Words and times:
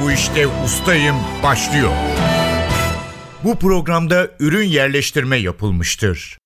bu 0.00 0.12
işte 0.12 0.46
ustayım 0.64 1.16
başlıyor. 1.42 1.90
Bu 3.44 3.58
programda 3.58 4.28
ürün 4.38 4.66
yerleştirme 4.66 5.36
yapılmıştır. 5.36 6.38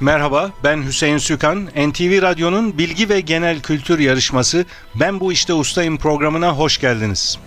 Merhaba, 0.00 0.50
ben 0.64 0.82
Hüseyin 0.82 1.18
Sükan. 1.18 1.66
NTV 1.66 2.22
Radyo'nun 2.22 2.78
bilgi 2.78 3.08
ve 3.08 3.20
genel 3.20 3.60
kültür 3.60 3.98
yarışması 3.98 4.64
Ben 4.94 5.20
Bu 5.20 5.32
İşte 5.32 5.54
Ustayım 5.54 5.98
programına 5.98 6.52
hoş 6.52 6.80
geldiniz. 6.80 7.38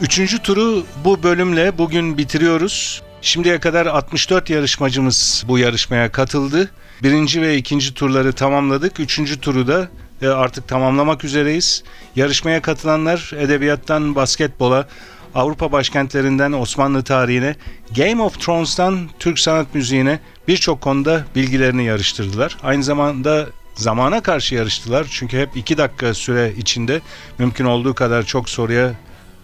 Üçüncü 0.00 0.38
turu 0.38 0.86
bu 1.04 1.22
bölümle 1.22 1.78
bugün 1.78 2.18
bitiriyoruz. 2.18 3.02
Şimdiye 3.22 3.60
kadar 3.60 3.86
64 3.86 4.50
yarışmacımız 4.50 5.44
bu 5.48 5.58
yarışmaya 5.58 6.12
katıldı. 6.12 6.70
Birinci 7.02 7.42
ve 7.42 7.56
ikinci 7.56 7.94
turları 7.94 8.32
tamamladık. 8.32 9.00
Üçüncü 9.00 9.40
turu 9.40 9.66
da 9.66 9.88
artık 10.22 10.68
tamamlamak 10.68 11.24
üzereyiz. 11.24 11.84
Yarışmaya 12.16 12.62
katılanlar 12.62 13.32
edebiyattan 13.38 14.14
basketbola, 14.14 14.88
Avrupa 15.34 15.72
başkentlerinden 15.72 16.52
Osmanlı 16.52 17.02
tarihine, 17.02 17.56
Game 17.96 18.22
of 18.22 18.40
Thrones'tan 18.40 19.08
Türk 19.18 19.38
sanat 19.38 19.74
müziğine 19.74 20.20
birçok 20.48 20.80
konuda 20.80 21.24
bilgilerini 21.34 21.84
yarıştırdılar. 21.84 22.56
Aynı 22.62 22.82
zamanda 22.82 23.46
zamana 23.74 24.22
karşı 24.22 24.54
yarıştılar. 24.54 25.06
Çünkü 25.10 25.38
hep 25.38 25.56
iki 25.56 25.78
dakika 25.78 26.14
süre 26.14 26.52
içinde 26.56 27.00
mümkün 27.38 27.64
olduğu 27.64 27.94
kadar 27.94 28.22
çok 28.22 28.48
soruya 28.48 28.92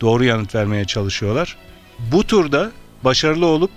doğru 0.01 0.25
yanıt 0.25 0.55
vermeye 0.55 0.85
çalışıyorlar. 0.85 1.57
Bu 1.99 2.25
turda 2.27 2.71
başarılı 3.05 3.47
olup 3.47 3.71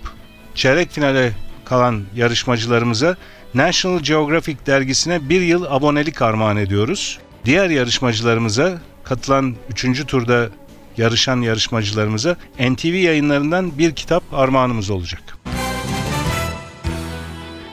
çeyrek 0.54 0.90
finale 0.90 1.32
kalan 1.64 2.04
yarışmacılarımıza 2.14 3.16
National 3.54 4.00
Geographic 4.00 4.56
dergisine 4.66 5.28
bir 5.28 5.40
yıl 5.40 5.64
abonelik 5.64 6.22
armağan 6.22 6.56
ediyoruz. 6.56 7.18
Diğer 7.44 7.70
yarışmacılarımıza 7.70 8.78
katılan 9.04 9.56
3. 9.70 10.06
turda 10.06 10.48
yarışan 10.96 11.40
yarışmacılarımıza 11.40 12.36
NTV 12.60 12.86
yayınlarından 12.86 13.78
bir 13.78 13.94
kitap 13.94 14.22
armağanımız 14.32 14.90
olacak. 14.90 15.22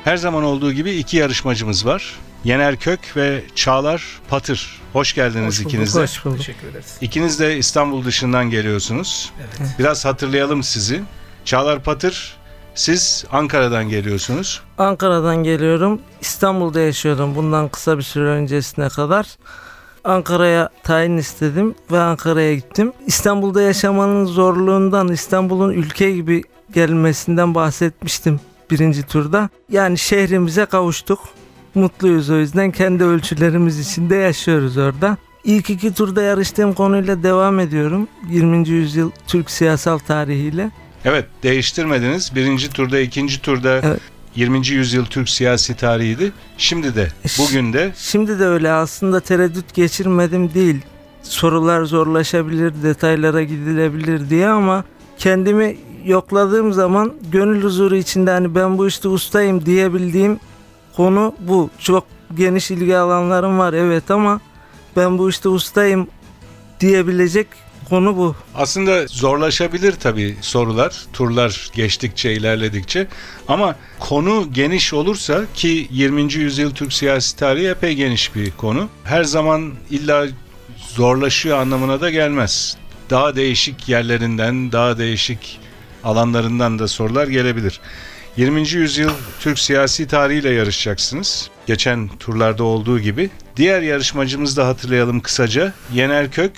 Her 0.04 0.18
zaman 0.18 0.44
olduğu 0.44 0.72
gibi 0.72 0.92
iki 0.92 1.18
yarışmacımız 1.18 1.86
var. 1.86 2.16
Yener 2.44 2.76
Kök 2.76 3.00
ve 3.18 3.44
Çağlar 3.56 4.04
Patır. 4.30 4.82
Hoş 4.94 5.16
geldiniz 5.16 5.48
Hoş 5.48 5.60
bulduk, 5.60 5.74
ikiniz 5.74 5.96
de. 5.96 6.00
Hoş 6.02 6.26
bulduk. 6.26 6.38
Teşekkür 6.38 6.68
ederiz. 6.68 6.98
İkiniz 7.02 7.40
de 7.40 7.58
İstanbul 7.58 8.06
dışından 8.06 8.50
geliyorsunuz. 8.50 9.32
Evet. 9.40 9.70
Biraz 9.80 10.06
hatırlayalım 10.06 10.64
sizi. 10.64 11.04
Çağlar 11.46 11.84
Patır, 11.84 12.38
siz 12.76 13.26
Ankara'dan 13.32 13.90
geliyorsunuz. 13.90 14.62
Ankara'dan 14.78 15.44
geliyorum. 15.44 16.00
İstanbul'da 16.22 16.80
yaşıyordum 16.80 17.36
bundan 17.36 17.70
kısa 17.70 17.98
bir 17.98 18.04
süre 18.04 18.28
öncesine 18.28 18.90
kadar. 18.90 19.38
Ankara'ya 20.04 20.70
tayin 20.84 21.18
istedim 21.18 21.76
ve 21.92 22.00
Ankara'ya 22.00 22.56
gittim. 22.56 22.94
İstanbul'da 23.08 23.62
yaşamanın 23.62 24.26
zorluğundan, 24.26 25.08
İstanbul'un 25.08 25.72
ülke 25.72 26.12
gibi 26.12 26.42
gelmesinden 26.74 27.56
bahsetmiştim 27.56 28.40
birinci 28.72 29.04
turda. 29.04 29.50
Yani 29.70 29.98
şehrimize 29.98 30.66
kavuştuk. 30.66 31.20
Mutluyuz 31.76 32.30
o 32.30 32.36
yüzden 32.36 32.72
kendi 32.72 33.04
ölçülerimiz 33.04 33.80
içinde 33.80 34.16
yaşıyoruz 34.16 34.78
orada. 34.78 35.18
İlk 35.44 35.70
iki 35.70 35.94
turda 35.94 36.22
yarıştığım 36.22 36.74
konuyla 36.74 37.24
devam 37.24 37.60
ediyorum. 37.60 38.08
20. 38.30 38.70
yüzyıl 38.70 39.12
Türk 39.28 39.52
siyasal 39.52 39.98
tarihiyle. 39.98 40.72
Evet, 41.06 41.26
değiştirmediniz. 41.44 42.36
Birinci 42.36 42.70
turda, 42.70 43.00
ikinci 43.00 43.42
turda 43.42 43.80
Evet. 43.84 44.00
20. 44.36 44.68
yüzyıl 44.68 45.06
Türk 45.06 45.30
siyasi 45.30 45.76
tarihiydi. 45.76 46.32
Şimdi 46.58 46.96
de, 46.96 47.08
bugün 47.40 47.74
de 47.74 47.92
Şimdi 47.98 48.40
de 48.40 48.46
öyle 48.46 48.72
aslında 48.72 49.20
tereddüt 49.20 49.74
geçirmedim 49.74 50.54
değil. 50.54 50.82
Sorular 51.24 51.84
zorlaşabilir, 51.84 52.74
detaylara 52.84 53.44
gidilebilir 53.44 54.30
diye 54.30 54.48
ama 54.48 54.84
kendimi 55.18 55.78
yokladığım 56.06 56.74
zaman 56.74 57.14
gönül 57.32 57.64
huzuru 57.64 57.96
içinde 57.96 58.32
hani 58.32 58.56
ben 58.56 58.78
bu 58.78 58.88
işte 58.88 59.08
ustayım 59.08 59.66
diyebildiğim 59.66 60.40
konu 60.96 61.36
bu. 61.40 61.70
Çok 61.80 62.04
geniş 62.36 62.72
ilgi 62.72 62.98
alanlarım 62.98 63.60
var 63.60 63.74
evet 63.74 64.12
ama 64.12 64.42
ben 64.96 65.18
bu 65.18 65.30
işte 65.30 65.50
ustayım 65.50 66.08
diyebilecek 66.80 67.48
konu 67.90 68.18
bu. 68.18 68.36
aslında 68.56 69.08
zorlaşabilir 69.08 69.92
tabii 69.92 70.38
sorular, 70.42 71.06
turlar 71.14 71.70
geçtikçe, 71.74 72.34
ilerledikçe. 72.34 73.08
Ama 73.48 73.76
konu 74.00 74.48
geniş 74.54 74.94
olursa 74.94 75.42
ki 75.54 75.88
20. 75.92 76.34
yüzyıl 76.34 76.72
Türk 76.72 76.94
siyasi 76.94 77.38
tarihi 77.38 77.68
epey 77.68 77.96
geniş 77.96 78.36
bir 78.36 78.52
konu. 78.52 78.90
Her 79.04 79.24
zaman 79.24 79.74
illa 79.90 80.28
zorlaşıyor 80.96 81.58
anlamına 81.58 82.02
da 82.02 82.10
gelmez. 82.10 82.78
Daha 83.10 83.36
değişik 83.36 83.90
yerlerinden, 83.90 84.72
daha 84.72 84.98
değişik 84.98 85.60
alanlarından 86.04 86.80
da 86.80 86.88
sorular 86.88 87.28
gelebilir. 87.28 87.82
20. 88.38 88.70
yüzyıl 88.70 89.12
Türk 89.40 89.60
siyasi 89.60 90.08
tarihiyle 90.08 90.50
yarışacaksınız. 90.50 91.50
Geçen 91.68 92.08
turlarda 92.08 92.64
olduğu 92.64 93.00
gibi. 93.00 93.30
Diğer 93.56 93.82
yarışmacımızı 93.82 94.58
da 94.58 94.68
hatırlayalım 94.68 95.20
kısaca. 95.20 95.74
Yener 95.94 96.32
Kök. 96.32 96.52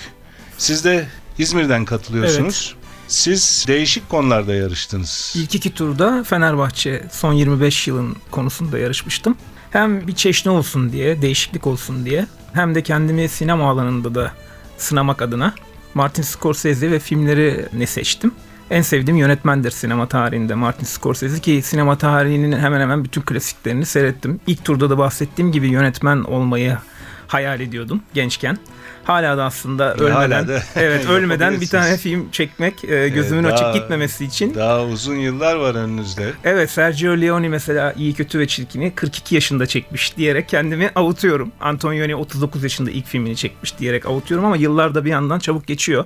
Siz 0.57 0.85
de 0.85 1.05
İzmir'den 1.38 1.86
katılıyorsunuz. 1.86 2.75
Siz 3.08 3.66
değişik 3.68 4.09
konularda 4.09 4.53
yarıştınız. 4.53 5.34
İlk 5.38 5.56
iki 5.56 5.74
turda 5.74 6.24
Fenerbahçe 6.24 7.03
son 7.12 7.34
25 7.34 7.88
yılın 7.88 8.16
konusunda 8.31 8.78
yarışmıştım. 8.78 9.38
Hem 9.72 10.08
bir 10.08 10.16
çeşni 10.16 10.52
olsun 10.52 10.92
diye, 10.92 11.22
değişiklik 11.22 11.68
olsun 11.68 12.06
diye 12.06 12.28
hem 12.53 12.75
de 12.75 12.84
kendimi 12.84 13.30
sinema 13.30 13.70
alanında 13.70 14.16
da 14.16 14.31
sınamak 14.78 15.22
adına 15.22 15.53
Martin 15.94 16.24
Scorsese 16.24 16.92
ve 16.92 17.00
filmlerini 17.00 17.88
seçtim. 17.88 18.31
En 18.69 18.81
sevdiğim 18.81 19.18
yönetmendir 19.18 19.72
sinema 19.72 20.08
tarihinde 20.08 20.56
Martin 20.56 20.86
Scorsese 20.86 21.40
ki 21.40 21.62
sinema 21.64 21.98
tarihinin 21.98 22.52
hemen 22.59 22.81
hemen 22.81 23.04
bütün 23.04 23.22
klasiklerini 23.22 23.86
seyrettim. 23.86 24.40
İlk 24.48 24.66
turda 24.66 24.90
da 24.90 24.98
bahsettiğim 24.98 25.52
gibi 25.52 25.68
yönetmen 25.68 26.18
olmayı 26.18 26.78
hayal 27.27 27.59
ediyordum 27.59 28.01
gençken. 28.13 28.57
Hala 29.03 29.38
da 29.38 29.43
aslında 29.43 29.95
Ve 29.99 30.11
hala 30.11 30.23
ölmeden 30.23 30.47
da 30.47 30.61
evet 30.75 31.05
ölmeden 31.09 31.61
bir 31.61 31.67
tane 31.67 31.97
film 31.97 32.31
çekmek 32.31 32.83
e, 32.83 33.09
gözümün 33.09 33.43
Evet, 33.43 33.57
daha- 33.59 33.69
açık 33.69 33.81
gitmemesi 33.81 34.25
için 34.25 34.55
Daha 34.55 34.83
uzun 34.83 35.15
yıllar 35.15 35.55
var 35.55 35.75
önünüzde. 35.75 36.31
Evet 36.43 36.71
Sergio 36.71 37.21
Leone 37.21 37.49
mesela 37.49 37.93
iyi 37.93 38.13
kötü 38.13 38.39
ve 38.39 38.47
çirkini 38.47 38.95
42 38.95 39.35
yaşında 39.35 39.65
çekmiş 39.65 40.17
diyerek 40.17 40.49
kendimi 40.49 40.89
avutuyorum. 40.95 41.51
Antonioni 41.61 42.15
39 42.15 42.63
yaşında 42.63 42.91
ilk 42.91 43.05
filmini 43.05 43.35
çekmiş 43.35 43.77
diyerek 43.79 44.05
avutuyorum 44.05 44.45
ama 44.45 44.55
yıllar 44.57 44.95
da 44.95 45.05
bir 45.05 45.09
yandan 45.09 45.39
çabuk 45.39 45.67
geçiyor. 45.67 46.05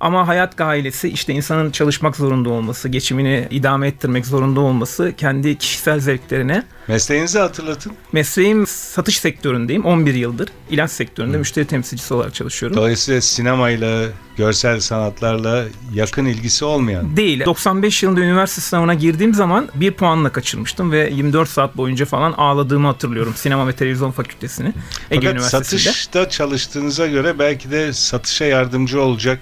Ama 0.00 0.28
hayat 0.28 0.56
gailesi 0.56 1.08
işte 1.08 1.32
insanın 1.32 1.70
çalışmak 1.70 2.16
zorunda 2.16 2.48
olması, 2.50 2.88
geçimini 2.88 3.48
idame 3.50 3.86
ettirmek 3.88 4.26
zorunda 4.26 4.60
olması 4.60 5.12
kendi 5.16 5.58
kişisel 5.58 6.00
zevklerine. 6.00 6.64
Mesleğinizi 6.90 7.38
hatırlatın. 7.38 7.92
Mesleğim 8.12 8.66
satış 8.66 9.18
sektöründeyim 9.18 9.84
11 9.84 10.14
yıldır. 10.14 10.48
İlaç 10.70 10.90
sektöründe 10.90 11.36
müşteri 11.36 11.66
temsilcisi 11.66 12.14
olarak 12.14 12.34
çalışıyorum. 12.34 12.76
Dolayısıyla 12.76 13.20
sinemayla, 13.20 14.06
görsel 14.36 14.80
sanatlarla 14.80 15.64
yakın 15.94 16.24
ilgisi 16.24 16.64
olmayan. 16.64 17.16
Değil. 17.16 17.44
95 17.44 18.02
yılında 18.02 18.20
üniversite 18.20 18.60
sınavına 18.60 18.94
girdiğim 18.94 19.34
zaman 19.34 19.68
bir 19.74 19.92
puanla 19.92 20.32
kaçırmıştım 20.32 20.92
ve 20.92 21.10
24 21.12 21.48
saat 21.48 21.76
boyunca 21.76 22.06
falan 22.06 22.32
ağladığımı 22.32 22.86
hatırlıyorum. 22.86 23.32
Sinema 23.36 23.68
ve 23.68 23.72
Televizyon 23.72 24.10
Fakültesini. 24.10 24.68
Ege 24.68 24.74
Fakat 25.10 25.24
Üniversitesi'nde. 25.24 25.80
satışta 25.80 26.28
çalıştığınıza 26.28 27.06
göre 27.06 27.38
belki 27.38 27.70
de 27.70 27.92
satışa 27.92 28.44
yardımcı 28.44 29.00
olacak 29.02 29.38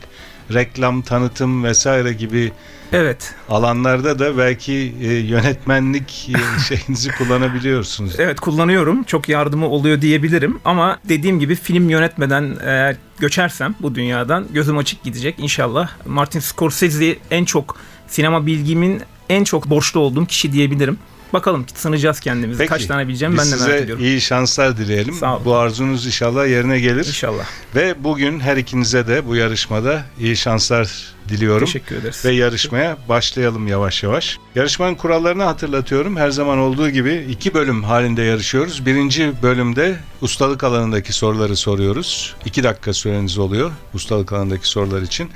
reklam, 0.54 1.02
tanıtım 1.02 1.64
vesaire 1.64 2.12
gibi 2.12 2.52
Evet. 2.92 3.34
alanlarda 3.48 4.18
da 4.18 4.38
belki 4.38 4.94
e, 5.02 5.06
yönetmenlik 5.14 6.30
şeyinizi 6.68 7.10
kullanabiliyorsunuz. 7.38 8.20
Evet 8.20 8.40
kullanıyorum. 8.40 9.02
Çok 9.02 9.28
yardımı 9.28 9.68
oluyor 9.68 10.00
diyebilirim. 10.00 10.60
Ama 10.64 10.98
dediğim 11.08 11.40
gibi 11.40 11.54
film 11.54 11.90
yönetmeden 11.90 12.56
eğer 12.64 12.96
göçersem 13.18 13.74
bu 13.80 13.94
dünyadan 13.94 14.46
gözüm 14.52 14.78
açık 14.78 15.02
gidecek 15.04 15.34
inşallah. 15.38 15.90
Martin 16.06 16.40
Scorsese 16.40 17.16
en 17.30 17.44
çok 17.44 17.76
sinema 18.08 18.46
bilgimin 18.46 19.02
en 19.28 19.44
çok 19.44 19.70
borçlu 19.70 20.00
olduğum 20.00 20.26
kişi 20.26 20.52
diyebilirim. 20.52 20.98
Bakalım 21.32 21.66
sınayacağız 21.74 22.20
kendimizi. 22.20 22.58
Peki, 22.58 22.68
Kaç 22.68 22.86
tane 22.86 23.08
bileceğim 23.08 23.32
ben 23.38 23.44
de 23.44 23.50
size 23.50 23.68
merak 23.68 23.82
ediyorum. 23.82 24.04
iyi 24.04 24.20
şanslar 24.20 24.76
dileyelim. 24.76 25.14
Sağ 25.14 25.34
olun. 25.34 25.44
Bu 25.44 25.56
arzunuz 25.56 26.06
inşallah 26.06 26.48
yerine 26.48 26.80
gelir. 26.80 27.06
İnşallah. 27.06 27.44
Ve 27.74 27.94
bugün 28.04 28.40
her 28.40 28.56
ikinize 28.56 29.06
de 29.06 29.26
bu 29.26 29.36
yarışmada 29.36 30.04
iyi 30.20 30.36
şanslar 30.36 31.14
diliyorum. 31.28 31.66
Teşekkür 31.66 31.96
ederiz. 31.96 32.22
Ve 32.24 32.32
yarışmaya 32.32 32.96
başlayalım 33.08 33.66
yavaş 33.68 34.02
yavaş. 34.02 34.38
Yarışmanın 34.54 34.94
kurallarını 34.94 35.42
hatırlatıyorum. 35.42 36.16
Her 36.16 36.30
zaman 36.30 36.58
olduğu 36.58 36.90
gibi 36.90 37.26
iki 37.30 37.54
bölüm 37.54 37.84
halinde 37.84 38.22
yarışıyoruz. 38.22 38.86
Birinci 38.86 39.32
bölümde 39.42 39.96
ustalık 40.20 40.64
alanındaki 40.64 41.12
soruları 41.12 41.56
soruyoruz. 41.56 42.34
İki 42.44 42.62
dakika 42.62 42.92
süreniz 42.92 43.38
oluyor 43.38 43.70
ustalık 43.94 44.32
alanındaki 44.32 44.68
sorular 44.68 45.02
için. 45.02 45.30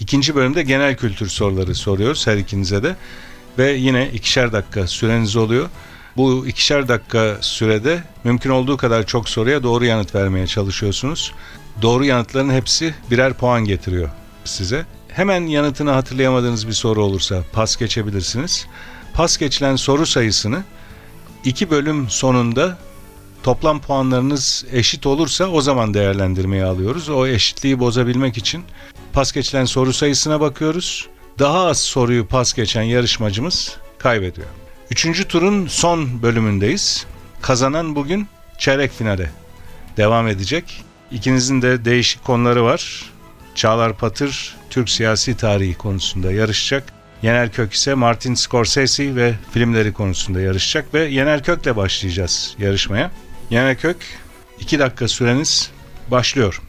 İkinci 0.00 0.34
bölümde 0.34 0.62
genel 0.62 0.96
kültür 0.96 1.28
soruları 1.28 1.74
soruyoruz 1.74 2.26
her 2.26 2.36
ikinize 2.36 2.82
de. 2.82 2.96
Ve 3.58 3.72
yine 3.72 4.10
ikişer 4.10 4.52
dakika 4.52 4.86
süreniz 4.86 5.36
oluyor. 5.36 5.68
Bu 6.16 6.46
ikişer 6.46 6.88
dakika 6.88 7.38
sürede 7.40 8.02
mümkün 8.24 8.50
olduğu 8.50 8.76
kadar 8.76 9.06
çok 9.06 9.28
soruya 9.28 9.62
doğru 9.62 9.84
yanıt 9.84 10.14
vermeye 10.14 10.46
çalışıyorsunuz. 10.46 11.32
Doğru 11.82 12.04
yanıtların 12.04 12.50
hepsi 12.50 12.94
birer 13.10 13.34
puan 13.34 13.64
getiriyor 13.64 14.08
size. 14.44 14.86
Hemen 15.08 15.46
yanıtını 15.46 15.90
hatırlayamadığınız 15.90 16.68
bir 16.68 16.72
soru 16.72 17.04
olursa 17.04 17.42
pas 17.52 17.76
geçebilirsiniz. 17.76 18.66
Pas 19.14 19.36
geçilen 19.36 19.76
soru 19.76 20.06
sayısını 20.06 20.62
iki 21.44 21.70
bölüm 21.70 22.10
sonunda 22.10 22.78
toplam 23.42 23.80
puanlarınız 23.80 24.64
eşit 24.72 25.06
olursa 25.06 25.46
o 25.46 25.60
zaman 25.60 25.94
değerlendirmeye 25.94 26.64
alıyoruz. 26.64 27.08
O 27.08 27.26
eşitliği 27.26 27.78
bozabilmek 27.78 28.36
için 28.36 28.64
pas 29.12 29.32
geçilen 29.32 29.64
soru 29.64 29.92
sayısına 29.92 30.40
bakıyoruz. 30.40 31.08
Daha 31.38 31.66
az 31.66 31.80
soruyu 31.80 32.26
pas 32.26 32.52
geçen 32.52 32.82
yarışmacımız 32.82 33.76
kaybediyor. 33.98 34.46
Üçüncü 34.90 35.28
turun 35.28 35.66
son 35.66 36.22
bölümündeyiz. 36.22 37.06
Kazanan 37.40 37.94
bugün 37.94 38.28
çeyrek 38.58 38.92
finale 38.92 39.30
devam 39.96 40.28
edecek. 40.28 40.84
İkinizin 41.10 41.62
de 41.62 41.84
değişik 41.84 42.24
konuları 42.24 42.64
var. 42.64 43.10
Çağlar 43.54 43.96
Patır 43.96 44.56
Türk 44.70 44.90
siyasi 44.90 45.36
tarihi 45.36 45.74
konusunda 45.74 46.32
yarışacak. 46.32 46.92
Yener 47.22 47.52
Kök 47.52 47.72
ise 47.72 47.94
Martin 47.94 48.34
Scorsese 48.34 49.16
ve 49.16 49.34
filmleri 49.52 49.92
konusunda 49.92 50.40
yarışacak 50.40 50.94
ve 50.94 51.04
Yener 51.04 51.42
Kök'le 51.42 51.76
başlayacağız 51.76 52.54
yarışmaya. 52.58 53.10
Yener 53.50 53.78
Kök 53.78 53.96
2 54.60 54.78
dakika 54.78 55.08
süreniz 55.08 55.70
başlıyor. 56.10 56.62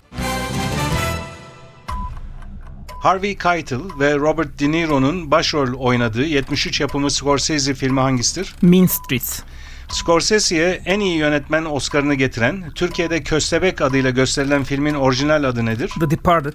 Harvey 3.00 3.36
Keitel 3.36 3.80
ve 4.00 4.16
Robert 4.16 4.60
De 4.60 4.72
Niro'nun 4.72 5.32
başrol 5.32 5.74
oynadığı 5.74 6.26
73 6.26 6.82
yapımı 6.82 7.12
Scorsese 7.12 7.74
filmi 7.74 8.00
hangisidir? 8.00 8.56
Mean 8.62 8.86
Streets. 8.86 9.40
Scorsese'ye 9.90 10.82
en 10.86 11.00
iyi 11.00 11.18
yönetmen 11.18 11.66
Oscar'ını 11.66 12.16
getiren, 12.16 12.72
Türkiye'de 12.76 13.24
Köstebek 13.24 13.82
adıyla 13.82 14.10
gösterilen 14.10 14.64
filmin 14.64 14.94
orijinal 14.94 15.44
adı 15.44 15.66
nedir? 15.66 15.92
The 16.00 16.10
Departed. 16.10 16.54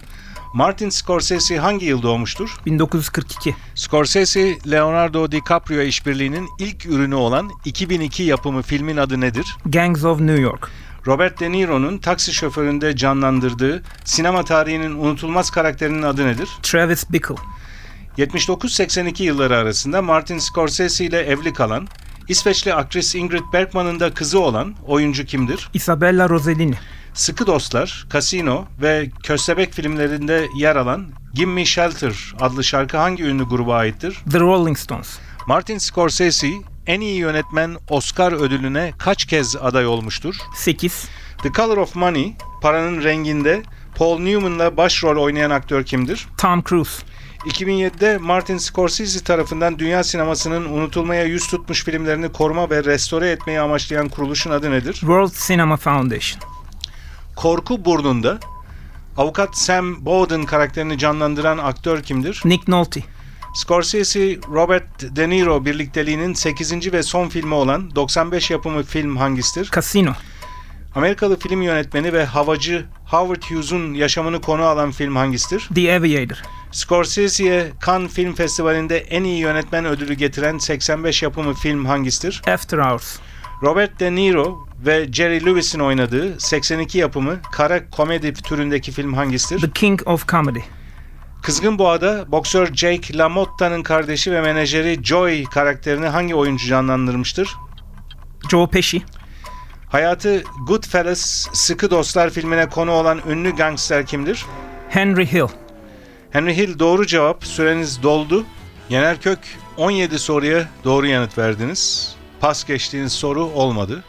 Martin 0.55 0.89
Scorsese 0.89 1.59
hangi 1.59 1.87
yıl 1.87 2.03
doğmuştur? 2.03 2.57
1942. 2.67 3.55
Scorsese, 3.75 4.55
Leonardo 4.71 5.33
DiCaprio 5.33 5.81
işbirliğinin 5.83 6.49
ilk 6.59 6.87
ürünü 6.87 7.15
olan 7.15 7.51
2002 7.65 8.23
yapımı 8.23 8.63
filmin 8.63 8.97
adı 8.97 9.21
nedir? 9.21 9.57
Gangs 9.67 10.05
of 10.05 10.21
New 10.21 10.41
York. 10.43 10.71
Robert 11.07 11.41
De 11.41 11.53
Niro'nun 11.53 11.99
taksi 11.99 12.35
şoföründe 12.35 12.97
canlandırdığı 12.97 13.83
sinema 14.05 14.45
tarihinin 14.45 14.95
unutulmaz 14.95 15.51
karakterinin 15.51 16.03
adı 16.03 16.27
nedir? 16.27 16.49
Travis 16.63 17.11
Bickle. 17.11 17.35
79-82 18.19 19.23
yılları 19.23 19.57
arasında 19.57 20.03
Martin 20.03 20.39
Scorsese 20.39 21.05
ile 21.05 21.21
evli 21.21 21.53
kalan, 21.53 21.89
İsveçli 22.29 22.75
aktris 22.75 23.15
Ingrid 23.15 23.53
Bergman'ın 23.53 24.01
da 24.01 24.15
kızı 24.15 24.41
olan 24.41 24.75
oyuncu 24.87 25.25
kimdir? 25.25 25.71
Isabella 25.75 26.29
Rossellini. 26.29 26.75
Sıkı 27.15 27.47
Dostlar, 27.47 28.07
Casino 28.13 28.65
ve 28.83 29.11
Köstebek 29.23 29.73
filmlerinde 29.73 30.47
yer 30.57 30.77
alan 30.77 31.07
Gimme 31.35 31.65
Shelter 31.65 32.33
adlı 32.41 32.65
şarkı 32.65 32.97
hangi 32.97 33.25
ünlü 33.25 33.45
gruba 33.45 33.77
aittir? 33.77 34.19
The 34.33 34.41
Rolling 34.41 34.79
Stones. 34.79 35.19
Martin 35.47 35.79
Scorsese 35.79 36.49
en 36.87 37.01
iyi 37.01 37.17
yönetmen 37.17 37.77
Oscar 37.89 38.33
ödülüne 38.33 38.93
kaç 38.99 39.25
kez 39.25 39.57
aday 39.57 39.87
olmuştur? 39.87 40.37
8. 40.57 41.09
The 41.43 41.53
Color 41.53 41.77
of 41.77 41.97
Money, 41.97 42.35
Paranın 42.63 43.05
Renginde 43.05 43.63
Paul 43.97 44.19
Newman'la 44.19 44.77
başrol 44.77 45.23
oynayan 45.23 45.51
aktör 45.51 45.85
kimdir? 45.85 46.27
Tom 46.39 46.65
Cruise. 46.65 47.03
2007'de 47.45 48.19
Martin 48.19 48.59
Scorsese 48.59 49.25
tarafından 49.25 49.79
dünya 49.79 50.05
sinemasının 50.05 50.65
unutulmaya 50.65 51.25
yüz 51.25 51.47
tutmuş 51.47 51.85
filmlerini 51.85 52.33
koruma 52.33 52.71
ve 52.71 52.85
restore 52.85 53.31
etmeyi 53.31 53.61
amaçlayan 53.61 54.09
kuruluşun 54.09 54.51
adı 54.51 54.71
nedir? 54.71 54.93
World 54.93 55.33
Cinema 55.47 55.77
Foundation. 55.77 56.43
Korku 57.37 57.85
Burnu'nda 57.85 58.39
avukat 59.17 59.57
Sam 59.57 60.07
Bowden 60.07 60.45
karakterini 60.45 60.99
canlandıran 60.99 61.59
aktör 61.59 62.03
kimdir? 62.03 62.43
Nick 62.45 62.73
Nolte. 62.73 63.03
Scorsese, 63.55 64.39
Robert 64.53 65.17
De 65.17 65.31
Niro 65.31 65.65
birlikteliğinin 65.65 66.35
8. 66.35 66.93
ve 66.93 67.03
son 67.03 67.29
filmi 67.29 67.55
olan 67.55 67.95
95 67.95 68.51
yapımı 68.51 68.83
film 68.83 69.17
hangisidir? 69.17 69.71
Casino. 69.75 70.13
Amerikalı 70.95 71.39
film 71.39 71.63
yönetmeni 71.63 72.13
ve 72.13 72.25
havacı 72.25 72.85
Howard 73.05 73.43
Hughes'un 73.43 73.95
yaşamını 73.95 74.41
konu 74.41 74.63
alan 74.63 74.91
film 74.91 75.17
hangisidir? 75.17 75.69
The 75.75 75.97
Aviator. 75.97 76.37
Scorsese'ye 76.73 77.73
Cannes 77.87 78.13
Film 78.13 78.35
Festivali'nde 78.35 78.99
en 78.99 79.25
iyi 79.25 79.39
yönetmen 79.39 79.85
ödülü 79.85 80.15
getiren 80.15 80.59
85 80.59 81.23
yapımı 81.23 81.55
film 81.55 81.85
hangisidir? 81.85 82.43
After 82.49 82.79
Hours. 82.79 83.19
Robert 83.63 84.01
De 84.01 84.15
Niro 84.15 84.69
ve 84.87 85.13
Jerry 85.13 85.47
Lewis'in 85.47 85.81
oynadığı 85.81 86.41
82 86.41 86.99
yapımı 86.99 87.43
kara 87.53 87.91
komedi 87.91 88.33
türündeki 88.33 88.93
film 88.93 89.15
hangisidir? 89.15 89.61
The 89.61 89.71
King 89.71 90.01
of 90.07 90.29
Comedy. 90.29 90.61
Kızgın 91.45 91.79
Boğa'da 91.79 92.33
boksör 92.33 92.75
Jake 92.75 93.19
LaMotta'nın 93.19 93.83
kardeşi 93.83 94.33
ve 94.33 94.41
menajeri 94.41 95.05
Joy 95.05 95.45
karakterini 95.45 96.07
hangi 96.07 96.35
oyuncu 96.35 96.67
canlandırmıştır? 96.67 97.49
Joe 98.51 98.71
Pesci. 98.71 99.03
Hayatı 99.89 100.43
Goodfellas, 100.67 101.47
Sıkı 101.53 101.91
Dostlar 101.91 102.31
filmine 102.31 102.69
konu 102.69 102.91
olan 102.91 103.21
ünlü 103.29 103.57
gangster 103.57 104.07
kimdir? 104.07 104.47
Henry 104.89 105.33
Hill. 105.33 105.49
Henry 106.31 106.57
Hill 106.57 106.79
doğru 106.79 107.07
cevap. 107.07 107.45
Süreniz 107.45 108.03
doldu. 108.03 108.45
Yener 108.89 109.21
Kök 109.21 109.39
17 109.77 110.19
soruya 110.19 110.69
doğru 110.85 111.07
yanıt 111.07 111.39
verdiniz. 111.39 112.15
Pas 112.41 112.65
geçtiğiniz 112.65 113.13
soru 113.13 113.45
olmadı. 113.45 114.05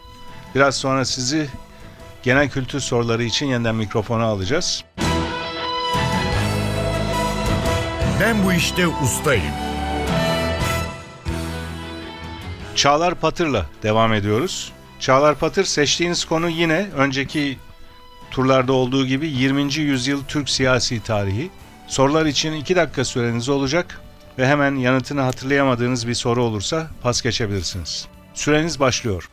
Biraz 0.56 0.76
sonra 0.76 1.06
sizi 1.06 1.48
genel 2.24 2.50
kültür 2.50 2.80
soruları 2.80 3.24
için 3.24 3.46
yeniden 3.46 3.76
mikrofona 3.76 4.24
alacağız. 4.26 4.84
Ben 8.22 8.46
bu 8.46 8.54
işte 8.54 8.88
ustayım. 8.88 9.44
Çağlar 12.76 13.16
Patır'la 13.16 13.66
devam 13.84 14.14
ediyoruz. 14.14 14.72
Çağlar 15.00 15.36
Patır 15.36 15.64
seçtiğiniz 15.64 16.26
konu 16.26 16.50
yine 16.50 16.88
önceki 16.96 17.58
turlarda 18.32 18.74
olduğu 18.74 19.06
gibi 19.06 19.28
20. 19.28 19.74
yüzyıl 19.74 20.24
Türk 20.28 20.50
siyasi 20.50 21.04
tarihi. 21.04 21.50
Sorular 21.88 22.26
için 22.26 22.54
2 22.54 22.76
dakika 22.76 23.06
süreniz 23.06 23.50
olacak 23.50 24.02
ve 24.38 24.48
hemen 24.48 24.76
yanıtını 24.76 25.22
hatırlayamadığınız 25.22 26.08
bir 26.08 26.14
soru 26.14 26.44
olursa 26.44 26.88
pas 27.02 27.22
geçebilirsiniz. 27.22 28.08
Süreniz 28.34 28.80
başlıyor. 28.80 29.30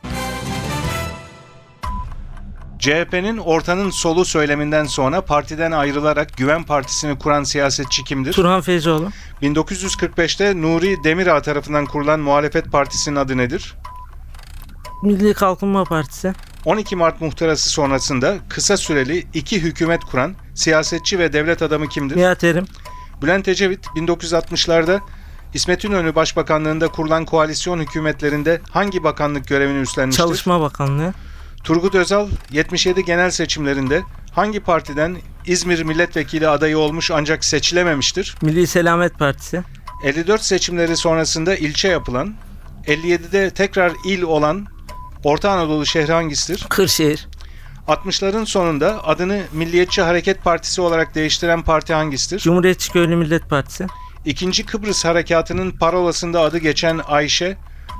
CHP'nin 2.83 3.39
ortanın 3.39 3.91
solu 3.91 4.25
söyleminden 4.25 4.85
sonra 4.85 5.21
partiden 5.21 5.73
ayrılarak 5.73 6.37
Güven 6.37 6.63
Partisi'ni 6.65 7.19
kuran 7.19 7.45
siyasetçi 7.45 8.05
kimdir? 8.05 8.33
Turhan 8.33 8.61
Feyzoğlu. 8.61 9.09
1945'te 9.43 10.63
Nuri 10.63 11.05
Demirağ 11.05 11.43
tarafından 11.43 11.87
kurulan 11.87 12.21
muhalefet 12.21 12.73
partisinin 12.73 13.17
adı 13.17 13.37
nedir? 13.37 13.75
Milli 15.03 15.35
Kalkınma 15.35 15.85
Partisi. 15.85 16.33
12 16.65 16.97
Mart 16.97 17.21
muhtırası 17.21 17.71
sonrasında 17.71 18.37
kısa 18.49 18.77
süreli 18.77 19.27
iki 19.35 19.63
hükümet 19.63 20.05
kuran 20.05 20.35
siyasetçi 20.55 21.19
ve 21.19 21.33
devlet 21.33 21.63
adamı 21.63 21.89
kimdir? 21.89 22.17
Nihat 22.17 22.45
Erim. 22.45 22.67
Bülent 23.23 23.49
Ecevit 23.49 23.87
1960'larda 23.87 25.01
İsmet 25.55 25.85
İnönü 25.85 26.15
Başbakanlığında 26.15 26.89
kurulan 26.89 27.25
koalisyon 27.25 27.79
hükümetlerinde 27.79 28.61
hangi 28.71 29.05
bakanlık 29.05 29.49
görevini 29.49 29.79
üstlenmiştir? 29.79 30.23
Çalışma 30.23 30.61
Bakanlığı. 30.61 31.15
Turgut 31.65 31.95
Özal 31.95 32.29
77 32.51 33.05
genel 33.05 33.31
seçimlerinde 33.31 34.03
hangi 34.33 34.61
partiden 34.61 35.17
İzmir 35.47 35.83
milletvekili 35.83 36.49
adayı 36.49 36.79
olmuş 36.79 37.11
ancak 37.11 37.45
seçilememiştir? 37.45 38.37
Milli 38.43 38.67
Selamet 38.67 39.19
Partisi. 39.19 39.63
54 40.05 40.43
seçimleri 40.43 40.97
sonrasında 40.97 41.57
ilçe 41.57 41.89
yapılan, 41.89 42.35
57'de 42.87 43.51
tekrar 43.51 43.93
il 44.07 44.23
olan 44.23 44.67
Orta 45.25 45.51
Anadolu 45.51 45.87
şehri 45.87 46.13
hangisidir? 46.13 46.67
Kırşehir. 46.69 47.29
60'ların 47.89 48.47
sonunda 48.47 49.07
adını 49.07 49.43
Milliyetçi 49.53 50.03
Hareket 50.03 50.45
Partisi 50.45 50.81
olarak 50.81 51.15
değiştiren 51.15 51.63
parti 51.63 51.95
hangisidir? 51.95 52.39
Cumhuriyetçi 52.41 52.93
Köylü 52.93 53.17
Millet 53.17 53.51
Partisi. 53.51 53.87
İkinci 54.25 54.67
Kıbrıs 54.67 55.05
Harekatı'nın 55.05 55.71
parolasında 55.71 56.41
adı 56.41 56.59
geçen 56.59 57.01
Ayşe, 57.09 57.57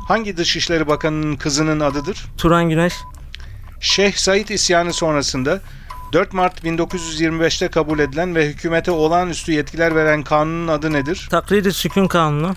hangi 0.09 0.37
Dışişleri 0.37 0.87
Bakanı'nın 0.89 1.37
kızının 1.37 1.81
adıdır? 1.81 2.25
Turan 2.39 2.69
Güneş. 2.69 2.95
Şeyh 3.83 4.13
Said 4.13 4.49
isyanı 4.49 4.93
sonrasında 4.93 5.61
4 6.13 6.33
Mart 6.33 6.65
1925'te 6.65 7.69
kabul 7.69 7.99
edilen 7.99 8.35
ve 8.35 8.47
hükümete 8.47 8.91
olağanüstü 8.91 9.53
yetkiler 9.53 9.95
veren 9.95 10.23
kanunun 10.23 10.69
adı 10.69 10.93
nedir? 10.93 11.27
Takriri 11.31 11.73
Sükun 11.73 12.07
Kanunu. 12.09 12.55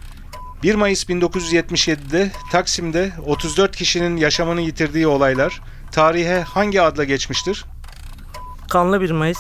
1 0.64 0.76
Mayıs 0.76 1.04
1977'de 1.04 2.32
Taksim'de 2.52 3.12
34 3.26 3.76
kişinin 3.76 4.18
yaşamını 4.18 4.62
yitirdiği 4.62 5.08
olaylar 5.08 5.62
tarihe 5.92 6.42
hangi 6.42 6.82
adla 6.82 7.04
geçmiştir? 7.04 7.66
Kanlı 8.70 9.02
1 9.02 9.12
Mayıs. 9.12 9.40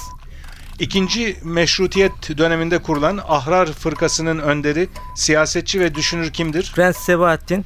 İkinci 0.79 1.37
meşrutiyet 1.43 2.37
döneminde 2.37 2.77
kurulan 2.77 3.19
Ahrar 3.27 3.71
Fırkası'nın 3.71 4.39
önderi, 4.39 4.89
siyasetçi 5.15 5.79
ve 5.79 5.95
düşünür 5.95 6.33
kimdir? 6.33 6.71
Prens 6.75 6.97
Sebahattin. 6.97 7.65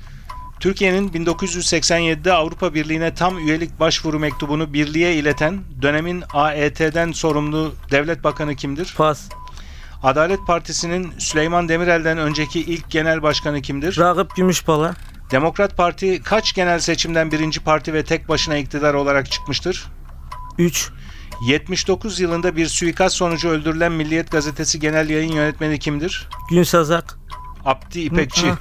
Türkiye'nin 0.59 1.09
1987'de 1.09 2.33
Avrupa 2.33 2.73
Birliği'ne 2.73 3.13
tam 3.13 3.37
üyelik 3.37 3.79
başvuru 3.79 4.19
mektubunu 4.19 4.73
birliğe 4.73 5.15
ileten 5.15 5.59
dönemin 5.81 6.23
AET'den 6.33 7.11
sorumlu 7.11 7.73
devlet 7.91 8.23
bakanı 8.23 8.55
kimdir? 8.55 8.93
Pas. 8.97 9.29
Adalet 10.03 10.39
Partisi'nin 10.47 11.11
Süleyman 11.17 11.69
Demirel'den 11.69 12.17
önceki 12.17 12.59
ilk 12.59 12.89
genel 12.89 13.23
başkanı 13.23 13.61
kimdir? 13.61 13.97
Ragıp 13.97 14.35
Gümüşpala. 14.35 14.95
Demokrat 15.31 15.77
Parti 15.77 16.23
kaç 16.23 16.53
genel 16.53 16.79
seçimden 16.79 17.31
birinci 17.31 17.59
parti 17.59 17.93
ve 17.93 18.03
tek 18.03 18.29
başına 18.29 18.57
iktidar 18.57 18.93
olarak 18.93 19.31
çıkmıştır? 19.31 19.87
3. 20.57 20.89
79 21.47 22.19
yılında 22.19 22.55
bir 22.55 22.67
suikast 22.67 23.15
sonucu 23.15 23.49
öldürülen 23.49 23.91
Milliyet 23.91 24.31
Gazetesi 24.31 24.79
Genel 24.79 25.09
Yayın 25.09 25.31
Yönetmeni 25.31 25.79
kimdir? 25.79 26.27
Günsazak. 26.49 27.19
Abdi 27.65 27.99
İpekçi. 27.99 28.47
Hı, 28.47 28.51
hı. 28.51 28.57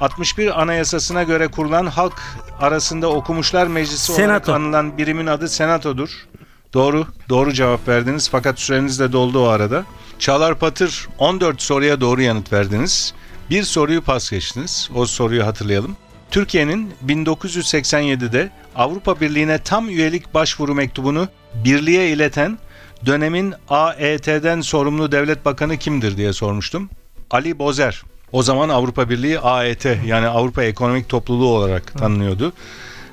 61 0.00 0.62
Anayasasına 0.62 1.22
göre 1.22 1.48
kurulan 1.48 1.86
halk 1.86 2.22
arasında 2.60 3.08
okumuşlar 3.10 3.66
meclisi 3.66 4.12
olarak 4.12 4.24
Senato. 4.26 4.52
anılan 4.52 4.98
birimin 4.98 5.26
adı 5.26 5.48
senatodur. 5.48 6.26
Doğru, 6.74 7.06
doğru 7.28 7.52
cevap 7.52 7.88
verdiniz 7.88 8.28
fakat 8.28 8.58
süreniz 8.58 9.00
de 9.00 9.12
doldu 9.12 9.44
o 9.44 9.48
arada. 9.48 9.84
Çağlar 10.18 10.58
Patır 10.58 11.08
14 11.18 11.62
soruya 11.62 12.00
doğru 12.00 12.22
yanıt 12.22 12.52
verdiniz. 12.52 13.14
Bir 13.50 13.62
soruyu 13.62 14.02
pas 14.02 14.30
geçtiniz. 14.30 14.90
O 14.94 15.06
soruyu 15.06 15.46
hatırlayalım. 15.46 15.96
Türkiye'nin 16.30 16.92
1987'de 17.06 18.50
Avrupa 18.76 19.20
Birliği'ne 19.20 19.58
tam 19.58 19.88
üyelik 19.88 20.34
başvuru 20.34 20.74
mektubunu 20.74 21.28
birliğe 21.64 22.08
ileten 22.10 22.58
dönemin 23.06 23.54
AET'den 23.68 24.60
sorumlu 24.60 25.12
devlet 25.12 25.44
bakanı 25.44 25.76
kimdir 25.76 26.16
diye 26.16 26.32
sormuştum. 26.32 26.90
Ali 27.30 27.58
Bozer. 27.58 28.02
O 28.32 28.42
zaman 28.42 28.68
Avrupa 28.68 29.10
Birliği 29.10 29.40
AET 29.40 29.84
yani 30.06 30.26
Avrupa 30.26 30.62
Ekonomik 30.62 31.08
Topluluğu 31.08 31.48
olarak 31.48 31.98
tanınıyordu. 31.98 32.52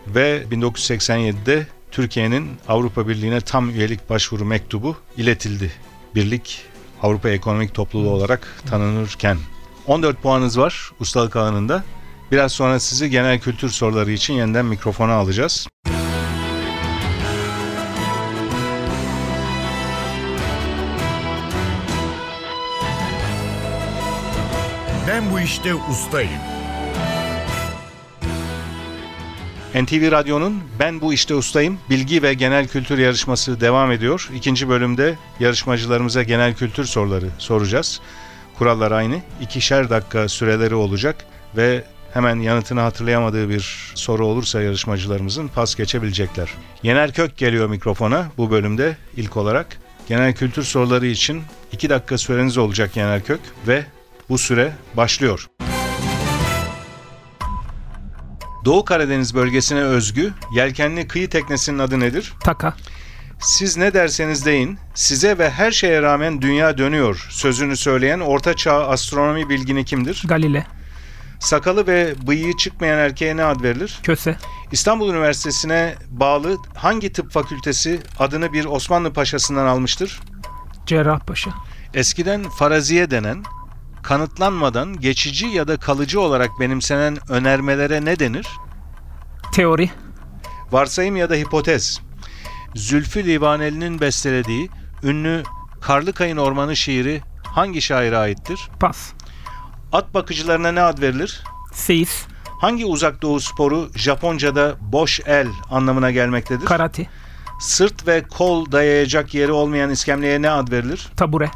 Ve 0.08 0.44
1987'de 0.52 1.68
Türkiye'nin 1.92 2.50
Avrupa 2.68 3.08
Birliği'ne 3.08 3.42
tam 3.42 3.70
üyelik 3.70 4.10
başvuru 4.10 4.46
mektubu 4.46 4.96
iletildi. 5.18 5.72
Birlik 6.16 6.62
Avrupa 7.02 7.30
Ekonomik 7.30 7.74
Topluluğu 7.74 8.10
olarak 8.10 8.48
tanınırken. 8.70 9.38
14 9.88 10.22
puanınız 10.22 10.60
var 10.60 10.92
ustalık 11.00 11.36
alanında. 11.36 11.84
Biraz 12.32 12.52
sonra 12.52 12.80
sizi 12.80 13.10
genel 13.10 13.40
kültür 13.40 13.70
soruları 13.70 14.12
için 14.12 14.34
yeniden 14.34 14.66
mikrofona 14.66 15.14
alacağız. 15.14 15.68
Ben 25.08 25.32
bu 25.32 25.40
işte 25.40 25.76
ustayım. 25.76 26.32
NTV 29.76 30.12
Radyo'nun 30.12 30.64
Ben 30.80 31.02
Bu 31.02 31.14
İşte 31.14 31.36
Ustayım 31.36 31.80
bilgi 31.90 32.24
ve 32.24 32.34
genel 32.34 32.68
kültür 32.68 32.98
yarışması 32.98 33.62
devam 33.62 33.92
ediyor. 33.92 34.30
İkinci 34.36 34.70
bölümde 34.70 35.16
yarışmacılarımıza 35.40 36.24
genel 36.24 36.56
kültür 36.56 36.86
soruları 36.86 37.26
soracağız. 37.38 38.02
Kurallar 38.58 38.92
aynı. 38.92 39.22
İkişer 39.42 39.90
dakika 39.90 40.30
süreleri 40.30 40.76
olacak 40.76 41.26
ve 41.58 41.84
hemen 42.14 42.40
yanıtını 42.40 42.80
hatırlayamadığı 42.80 43.50
bir 43.50 43.92
soru 43.96 44.26
olursa 44.26 44.62
yarışmacılarımızın 44.62 45.48
pas 45.48 45.76
geçebilecekler. 45.76 46.50
Yener 46.84 47.14
Kök 47.14 47.38
geliyor 47.38 47.70
mikrofona 47.70 48.28
bu 48.38 48.52
bölümde 48.52 48.98
ilk 49.18 49.38
olarak. 49.38 49.78
Genel 50.08 50.34
kültür 50.34 50.64
soruları 50.64 51.06
için 51.06 51.44
2 51.72 51.90
dakika 51.90 52.18
süreniz 52.18 52.58
olacak 52.58 52.98
Yener 52.98 53.24
Kök 53.24 53.40
ve 53.68 53.86
bu 54.30 54.38
süre 54.38 54.74
başlıyor. 54.94 55.48
Doğu 58.66 58.86
Karadeniz 58.86 59.36
bölgesine 59.36 59.82
özgü 59.82 60.34
yelkenli 60.54 61.08
kıyı 61.08 61.30
teknesinin 61.30 61.80
adı 61.80 62.00
nedir? 62.00 62.34
Taka. 62.44 62.74
Siz 63.40 63.78
ne 63.78 63.94
derseniz 63.94 64.46
deyin, 64.46 64.78
size 64.94 65.38
ve 65.38 65.50
her 65.50 65.72
şeye 65.72 66.02
rağmen 66.02 66.42
dünya 66.42 66.78
dönüyor 66.78 67.28
sözünü 67.30 67.78
söyleyen 67.78 68.20
orta 68.20 68.56
çağ 68.56 68.88
astronomi 68.88 69.50
bilgini 69.50 69.86
kimdir? 69.86 70.24
Galile. 70.28 70.66
Sakalı 71.40 71.88
ve 71.88 72.14
bıyığı 72.28 72.58
çıkmayan 72.58 72.98
erkeğe 73.00 73.38
ne 73.38 73.44
ad 73.44 73.64
verilir? 73.64 74.00
Köse. 74.04 74.38
İstanbul 74.72 75.10
Üniversitesi'ne 75.10 75.96
bağlı 76.10 76.58
hangi 76.76 77.14
tıp 77.14 77.32
fakültesi 77.32 78.00
adını 78.20 78.54
bir 78.54 78.66
Osmanlı 78.66 79.14
paşasından 79.14 79.66
almıştır? 79.66 80.20
Cerrahpaşa. 80.86 81.52
Eskiden 81.94 82.50
faraziye 82.50 83.12
denen, 83.12 83.44
kanıtlanmadan 84.06 85.00
geçici 85.00 85.48
ya 85.48 85.68
da 85.68 85.78
kalıcı 85.78 86.22
olarak 86.22 86.60
benimsenen 86.60 87.18
önermelere 87.30 88.06
ne 88.06 88.20
denir? 88.20 88.48
Teori. 89.54 89.90
Varsayım 90.72 91.16
ya 91.16 91.30
da 91.30 91.36
hipotez. 91.36 92.02
Zülfü 92.76 93.26
Livaneli'nin 93.26 94.02
bestelediği 94.02 94.70
ünlü 95.04 95.44
Karlıkayın 95.82 96.38
Ormanı 96.38 96.76
şiiri 96.76 97.22
hangi 97.44 97.82
şaire 97.82 98.18
aittir? 98.18 98.70
Pas. 98.80 99.12
At 99.92 100.14
bakıcılarına 100.14 100.72
ne 100.72 100.82
ad 100.82 101.02
verilir? 101.02 101.44
Seyis. 101.74 102.26
Hangi 102.62 102.86
uzak 102.86 103.22
doğu 103.22 103.40
sporu 103.40 103.90
Japonca'da 103.96 104.76
boş 104.82 105.20
el 105.26 105.48
anlamına 105.70 106.12
gelmektedir? 106.12 106.66
Karate. 106.66 107.08
Sırt 107.60 108.08
ve 108.08 108.24
kol 108.24 108.72
dayayacak 108.72 109.34
yeri 109.34 109.52
olmayan 109.52 109.90
iskemleye 109.90 110.42
ne 110.42 110.50
ad 110.50 110.72
verilir? 110.72 111.10
Tabure. 111.18 111.52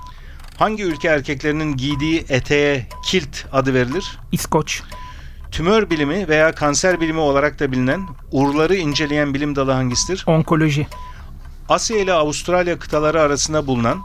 Hangi 0.59 0.83
ülke 0.83 1.07
erkeklerinin 1.07 1.77
giydiği 1.77 2.25
eteğe 2.29 2.87
kilt 3.03 3.45
adı 3.51 3.73
verilir? 3.73 4.17
İskoç. 4.31 4.81
Tümör 5.51 5.89
bilimi 5.89 6.27
veya 6.27 6.51
kanser 6.51 7.01
bilimi 7.01 7.19
olarak 7.19 7.59
da 7.59 7.71
bilinen 7.71 8.07
urları 8.31 8.75
inceleyen 8.75 9.33
bilim 9.33 9.55
dalı 9.55 9.71
hangisidir? 9.71 10.23
Onkoloji. 10.27 10.87
Asya 11.69 11.97
ile 11.97 12.13
Avustralya 12.13 12.79
kıtaları 12.79 13.21
arasında 13.21 13.67
bulunan 13.67 14.01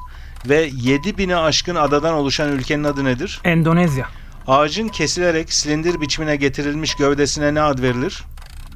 ve 0.48 0.68
7000'e 0.68 1.36
aşkın 1.36 1.74
adadan 1.74 2.14
oluşan 2.14 2.52
ülkenin 2.52 2.84
adı 2.84 3.04
nedir? 3.04 3.40
Endonezya. 3.44 4.06
Ağacın 4.46 4.88
kesilerek 4.88 5.52
silindir 5.52 6.00
biçimine 6.00 6.36
getirilmiş 6.36 6.94
gövdesine 6.94 7.54
ne 7.54 7.62
ad 7.62 7.82
verilir? 7.82 8.24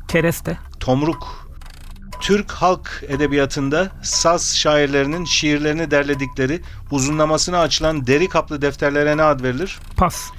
Kereste. 0.09 0.59
Tomruk. 0.81 1.48
Türk 2.21 2.51
halk 2.53 3.05
edebiyatında 3.09 3.89
saz 4.03 4.57
şairlerinin 4.57 5.25
şiirlerini 5.25 5.91
derledikleri 5.91 6.61
uzunlamasına 6.91 7.61
açılan 7.61 8.07
deri 8.07 8.29
kaplı 8.29 8.63
defterlere 8.63 9.17
ne 9.17 9.23
ad 9.23 9.43
verilir? 9.43 9.79
Pas. 9.97 10.31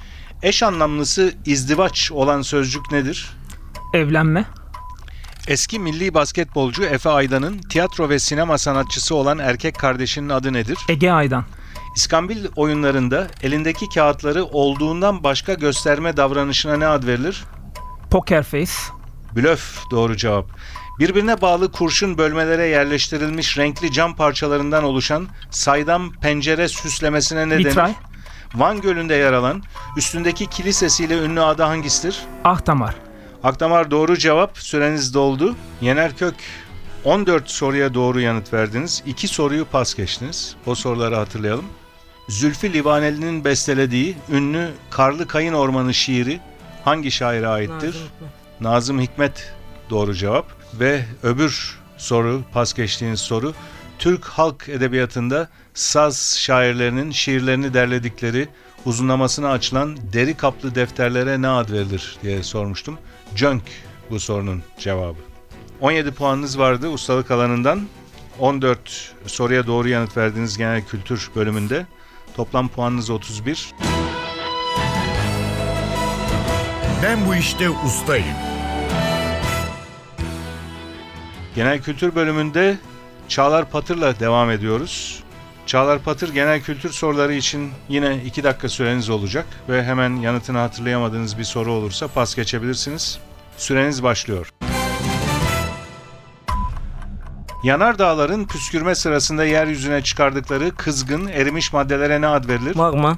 Eş 0.43 0.63
anlamlısı 0.63 1.33
izdivaç 1.45 2.11
olan 2.11 2.41
sözcük 2.41 2.91
nedir? 2.91 3.29
Evlenme. 3.93 4.45
Eski 5.47 5.79
milli 5.79 6.13
basketbolcu 6.13 6.83
Efe 6.83 7.09
Aydan'ın 7.09 7.57
tiyatro 7.57 8.09
ve 8.09 8.19
sinema 8.19 8.57
sanatçısı 8.57 9.15
olan 9.15 9.39
erkek 9.39 9.75
kardeşinin 9.75 10.29
adı 10.29 10.53
nedir? 10.53 10.77
Ege 10.89 11.11
Aydan. 11.11 11.45
İskambil 11.95 12.45
oyunlarında 12.55 13.27
elindeki 13.43 13.89
kağıtları 13.89 14.45
olduğundan 14.45 15.23
başka 15.23 15.53
gösterme 15.53 16.17
davranışına 16.17 16.77
ne 16.77 16.87
ad 16.87 17.03
verilir? 17.07 17.43
Poker 18.11 18.43
Face. 18.43 18.71
Blöf 19.35 19.79
doğru 19.91 20.17
cevap. 20.17 20.45
Birbirine 20.99 21.41
bağlı 21.41 21.71
kurşun 21.71 22.17
bölmelere 22.17 22.65
yerleştirilmiş 22.65 23.57
renkli 23.57 23.91
cam 23.91 24.15
parçalarından 24.15 24.83
oluşan 24.83 25.27
saydam 25.49 26.13
pencere 26.13 26.67
süslemesine 26.67 27.49
ne 27.49 27.57
Vitray. 27.57 27.85
denir? 27.85 27.95
Van 28.55 28.81
Gölü'nde 28.81 29.15
yer 29.15 29.33
alan, 29.33 29.63
üstündeki 29.97 30.47
kilisesiyle 30.47 31.17
ünlü 31.17 31.41
adı 31.41 31.63
hangisidir? 31.63 32.19
Ahtamar. 32.43 32.95
Akdamar 33.43 33.91
doğru 33.91 34.17
cevap. 34.17 34.57
Süreniz 34.57 35.13
doldu. 35.13 35.55
Yener 35.81 36.17
Kök 36.17 36.35
14 37.03 37.49
soruya 37.49 37.93
doğru 37.93 38.19
yanıt 38.19 38.53
verdiniz. 38.53 39.03
2 39.05 39.27
soruyu 39.27 39.65
pas 39.65 39.95
geçtiniz. 39.95 40.55
O 40.65 40.75
soruları 40.75 41.15
hatırlayalım. 41.15 41.65
Zülfü 42.29 42.73
Livaneli'nin 42.73 43.45
bestelediği 43.45 44.17
ünlü 44.31 44.69
Karlı 44.89 45.27
Kayın 45.27 45.53
Ormanı 45.53 45.93
şiiri 45.93 46.39
hangi 46.85 47.11
şaire 47.11 47.47
aittir? 47.47 47.95
Nazım 48.61 48.99
Hikmet 49.01 49.53
doğru 49.89 50.13
cevap. 50.13 50.58
Ve 50.73 51.05
öbür 51.23 51.79
soru, 51.97 52.41
pas 52.53 52.73
geçtiğiniz 52.73 53.19
soru, 53.19 53.53
Türk 53.99 54.25
halk 54.25 54.69
edebiyatında 54.69 55.49
saz 55.73 56.37
şairlerinin 56.39 57.11
şiirlerini 57.11 57.73
derledikleri 57.73 58.47
uzunlamasına 58.85 59.51
açılan 59.51 59.97
deri 60.13 60.37
kaplı 60.37 60.75
defterlere 60.75 61.41
ne 61.41 61.47
ad 61.47 61.71
verilir 61.71 62.17
diye 62.23 62.43
sormuştum. 62.43 62.97
Cönk 63.35 63.63
bu 64.09 64.19
sorunun 64.19 64.63
cevabı. 64.79 65.19
17 65.81 66.11
puanınız 66.11 66.59
vardı 66.59 66.89
ustalık 66.89 67.31
alanından. 67.31 67.87
14 68.39 69.13
soruya 69.25 69.67
doğru 69.67 69.89
yanıt 69.89 70.17
verdiğiniz 70.17 70.57
genel 70.57 70.85
kültür 70.85 71.29
bölümünde. 71.35 71.85
Toplam 72.35 72.67
puanınız 72.67 73.09
31. 73.09 73.73
Ben 77.03 77.27
bu 77.27 77.35
işte 77.35 77.69
ustayım. 77.69 78.58
Genel 81.59 81.81
kültür 81.81 82.15
bölümünde 82.15 82.77
Çağlar 83.27 83.69
Patır'la 83.69 84.19
devam 84.19 84.51
ediyoruz. 84.51 85.23
Çağlar 85.65 85.99
Patır 85.99 86.33
genel 86.33 86.61
kültür 86.61 86.89
soruları 86.89 87.33
için 87.33 87.71
yine 87.89 88.23
2 88.25 88.43
dakika 88.43 88.69
süreniz 88.69 89.09
olacak 89.09 89.45
ve 89.69 89.83
hemen 89.83 90.15
yanıtını 90.15 90.57
hatırlayamadığınız 90.57 91.37
bir 91.37 91.43
soru 91.43 91.71
olursa 91.71 92.07
pas 92.07 92.35
geçebilirsiniz. 92.35 93.19
Süreniz 93.57 94.03
başlıyor. 94.03 94.49
Yanardağların 97.63 98.47
püskürme 98.47 98.95
sırasında 98.95 99.45
yeryüzüne 99.45 100.03
çıkardıkları 100.03 100.75
kızgın, 100.75 101.27
erimiş 101.27 101.73
maddelere 101.73 102.21
ne 102.21 102.27
ad 102.27 102.47
verilir? 102.47 102.75
Magma. 102.75 103.17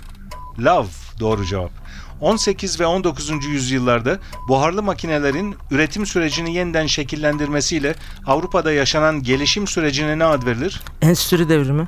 Lav 0.59 0.85
doğru 1.19 1.45
cevap. 1.45 1.80
18 2.21 2.79
ve 2.79 2.85
19. 2.85 3.45
yüzyıllarda 3.45 4.19
buharlı 4.47 4.83
makinelerin 4.83 5.55
üretim 5.71 6.05
sürecini 6.05 6.53
yeniden 6.53 6.87
şekillendirmesiyle 6.87 7.95
Avrupa'da 8.25 8.71
yaşanan 8.71 9.23
gelişim 9.23 9.67
sürecine 9.67 10.19
ne 10.19 10.25
ad 10.25 10.45
verilir? 10.45 10.81
Endüstri 11.01 11.49
devrimi. 11.49 11.87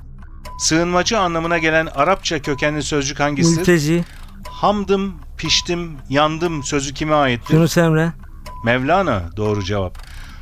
Sığınmacı 0.59 1.19
anlamına 1.19 1.57
gelen 1.57 1.85
Arapça 1.85 2.41
kökenli 2.41 2.83
sözcük 2.83 3.19
hangisidir? 3.19 3.57
Mülteci. 3.57 4.03
Hamdım, 4.47 5.15
piştim, 5.37 5.91
yandım 6.09 6.63
sözü 6.63 6.93
kime 6.93 7.15
aittir? 7.15 7.53
Yunus 7.53 7.77
Emre. 7.77 8.13
Mevlana 8.65 9.23
doğru 9.37 9.63
cevap. 9.63 9.97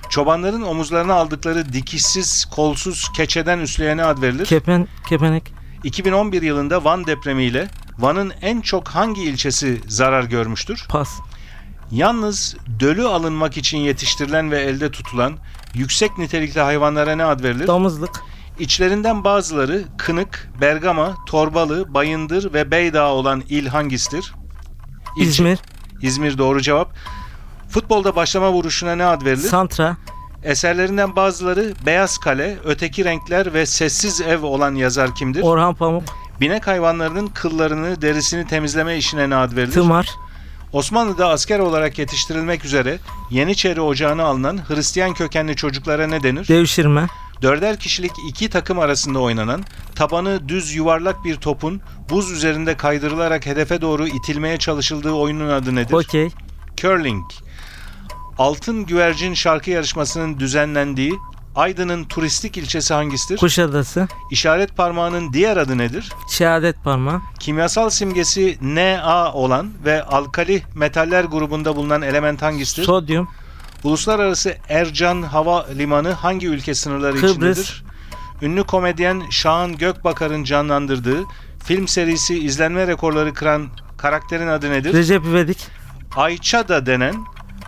Çobanların 0.10 0.62
omuzlarına 0.62 1.14
aldıkları 1.14 1.74
dikişsiz, 1.74 2.46
kolsuz 2.46 3.12
keçeden 3.16 3.60
üsleyene 3.60 4.04
ad 4.04 4.22
verilir? 4.22 4.46
Kepen. 4.46 4.88
Kepenek. 5.10 5.61
2011 5.84 6.42
yılında 6.42 6.84
Van 6.84 7.08
depremiyle 7.08 7.68
Van'ın 8.00 8.34
en 8.42 8.62
çok 8.62 8.88
hangi 8.88 9.22
ilçesi 9.24 9.82
zarar 9.88 10.24
görmüştür? 10.24 10.86
Pas. 10.90 11.10
Yalnız 11.92 12.56
dölü 12.80 13.08
alınmak 13.08 13.58
için 13.58 13.78
yetiştirilen 13.78 14.52
ve 14.52 14.60
elde 14.62 14.92
tutulan 14.92 15.38
yüksek 15.74 16.18
nitelikli 16.18 16.60
hayvanlara 16.62 17.16
ne 17.16 17.26
ad 17.26 17.44
verilir? 17.44 17.68
Damızlık. 17.68 18.20
İçlerinden 18.60 19.24
bazıları 19.24 19.84
Kınık, 19.98 20.50
Bergama, 20.62 21.16
Torbalı, 21.28 21.94
Bayındır 21.94 22.54
ve 22.54 22.72
Beydağ 22.72 23.08
olan 23.12 23.44
il 23.50 23.68
hangisidir? 23.68 24.34
İlçe- 25.18 25.24
İzmir. 25.30 25.60
İzmir 26.02 26.38
doğru 26.38 26.62
cevap. 26.62 26.94
Futbolda 27.70 28.16
başlama 28.16 28.52
vuruşuna 28.52 28.96
ne 28.96 29.06
ad 29.06 29.26
verilir? 29.26 29.48
Santra. 29.50 29.98
Eserlerinden 30.44 31.16
bazıları 31.16 31.74
Beyaz 31.86 32.18
Kale, 32.18 32.58
Öteki 32.66 33.06
Renkler 33.06 33.54
ve 33.54 33.66
Sessiz 33.66 34.22
Ev 34.22 34.44
olan 34.44 34.76
yazar 34.76 35.16
kimdir? 35.16 35.42
Orhan 35.42 35.74
Pamuk. 35.74 36.04
Binek 36.40 36.68
hayvanlarının 36.68 37.28
kıllarını, 37.28 38.02
derisini 38.02 38.48
temizleme 38.48 38.98
işine 38.98 39.30
ne 39.30 39.36
ad 39.36 39.56
verilir? 39.56 39.74
Tımar. 39.74 40.10
Osmanlı'da 40.74 41.30
asker 41.30 41.60
olarak 41.60 42.00
yetiştirilmek 42.00 42.66
üzere 42.66 43.00
Yeniçeri 43.32 43.82
Ocağı'na 43.82 44.24
alınan 44.24 44.60
Hristiyan 44.68 45.14
kökenli 45.14 45.56
çocuklara 45.56 46.08
ne 46.08 46.24
denir? 46.24 46.48
Devşirme. 46.48 47.08
Dörder 47.42 47.78
kişilik 47.80 48.12
iki 48.30 48.50
takım 48.50 48.80
arasında 48.80 49.20
oynanan, 49.20 49.64
tabanı 49.96 50.50
düz 50.50 50.76
yuvarlak 50.76 51.26
bir 51.26 51.36
topun 51.36 51.82
buz 52.10 52.32
üzerinde 52.32 52.78
kaydırılarak 52.78 53.46
hedefe 53.46 53.82
doğru 53.82 54.08
itilmeye 54.08 54.58
çalışıldığı 54.58 55.12
oyunun 55.12 55.50
adı 55.50 55.76
nedir? 55.76 55.94
Hokey. 55.94 56.30
Curling. 56.78 57.26
Altın 58.42 58.86
Güvercin 58.86 59.34
şarkı 59.34 59.70
yarışmasının 59.70 60.40
düzenlendiği 60.40 61.14
Aydın'ın 61.56 62.04
turistik 62.04 62.58
ilçesi 62.58 62.94
hangisidir? 62.94 63.38
Kuşadası. 63.38 64.08
İşaret 64.32 64.78
parmağının 64.78 65.34
diğer 65.34 65.58
adı 65.58 65.78
nedir? 65.78 66.12
Şehadet 66.30 66.84
parmağı. 66.84 67.22
Kimyasal 67.40 67.90
simgesi 67.90 68.58
Na 68.62 69.32
olan 69.34 69.70
ve 69.86 70.04
alkali 70.04 70.64
metaller 70.76 71.24
grubunda 71.24 71.76
bulunan 71.76 72.02
element 72.02 72.42
hangisidir? 72.42 72.84
Sodyum. 72.84 73.28
Uluslararası 73.84 74.58
Ercan 74.70 75.22
Hava 75.22 75.68
Limanı 75.68 76.12
hangi 76.12 76.48
ülke 76.48 76.76
sınırları 76.76 77.16
Kıbrıs. 77.16 77.32
içindedir? 77.32 77.84
Ünlü 78.42 78.64
komedyen 78.64 79.24
Şahan 79.30 79.78
Gökbakar'ın 79.78 80.44
canlandırdığı 80.44 81.24
film 81.64 81.88
serisi 81.88 82.40
izlenme 82.40 82.88
rekorları 82.88 83.34
kıran 83.34 83.68
karakterin 83.98 84.48
adı 84.48 84.72
nedir? 84.72 84.94
Recep 84.94 85.26
İvedik. 85.26 85.68
Ayça 86.16 86.68
da 86.68 86.86
denen 86.86 87.16